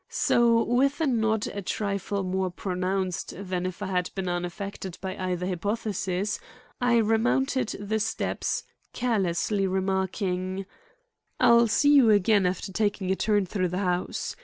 So 0.09 0.63
with 0.63 0.99
a 0.99 1.05
nod 1.05 1.45
a 1.45 1.61
trifle 1.61 2.23
more 2.23 2.49
pronounced 2.49 3.35
than 3.37 3.67
if 3.67 3.83
I 3.83 3.85
had 3.85 4.09
been 4.15 4.27
unaffected 4.27 4.97
by 4.99 5.15
either 5.15 5.45
hypothesis, 5.45 6.39
I 6.81 6.97
remounted 6.97 7.75
the 7.79 7.99
steps, 7.99 8.63
carelessly 8.93 9.67
remarking: 9.67 10.65
"I'll 11.39 11.67
see 11.67 11.93
you 11.93 12.09
again 12.09 12.47
after 12.47 12.71
taking 12.73 13.11
a 13.11 13.15
turn 13.15 13.45
through 13.45 13.67
the 13.67 13.77
house. 13.77 14.35